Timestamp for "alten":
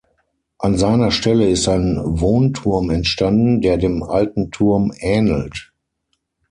4.01-4.49